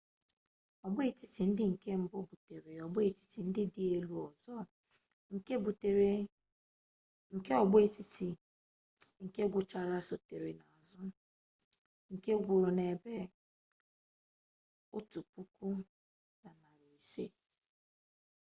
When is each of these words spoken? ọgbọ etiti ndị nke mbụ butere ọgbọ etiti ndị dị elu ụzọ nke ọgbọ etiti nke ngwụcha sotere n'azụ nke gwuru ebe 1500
ọgbọ 0.85 0.99
etiti 1.09 1.41
ndị 1.49 1.63
nke 1.73 1.89
mbụ 2.03 2.17
butere 2.29 2.73
ọgbọ 2.85 2.99
etiti 3.09 3.39
ndị 3.47 3.63
dị 3.73 3.83
elu 3.95 4.13
ụzọ 4.27 4.53
nke 7.33 7.51
ọgbọ 7.63 7.77
etiti 7.85 8.27
nke 9.23 9.41
ngwụcha 9.47 9.81
sotere 10.07 10.49
n'azụ 10.59 11.01
nke 12.13 12.31
gwuru 12.43 12.69
ebe 12.91 13.15
1500 14.95 17.29